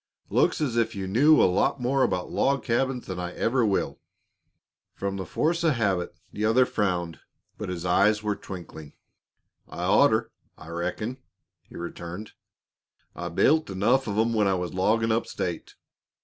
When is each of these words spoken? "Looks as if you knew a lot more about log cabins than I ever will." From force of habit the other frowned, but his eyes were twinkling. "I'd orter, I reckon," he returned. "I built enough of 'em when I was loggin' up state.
"Looks 0.31 0.61
as 0.61 0.77
if 0.77 0.95
you 0.95 1.05
knew 1.05 1.39
a 1.39 1.45
lot 1.45 1.79
more 1.79 2.01
about 2.01 2.31
log 2.31 2.63
cabins 2.63 3.05
than 3.05 3.19
I 3.19 3.33
ever 3.33 3.63
will." 3.63 3.99
From 4.95 5.23
force 5.23 5.63
of 5.63 5.73
habit 5.75 6.15
the 6.33 6.43
other 6.43 6.65
frowned, 6.65 7.19
but 7.59 7.69
his 7.69 7.85
eyes 7.85 8.23
were 8.23 8.35
twinkling. 8.35 8.93
"I'd 9.69 9.85
orter, 9.87 10.31
I 10.57 10.69
reckon," 10.69 11.17
he 11.69 11.77
returned. 11.77 12.31
"I 13.15 13.29
built 13.29 13.69
enough 13.69 14.07
of 14.07 14.17
'em 14.17 14.33
when 14.33 14.47
I 14.47 14.55
was 14.55 14.73
loggin' 14.73 15.11
up 15.11 15.27
state. 15.27 15.75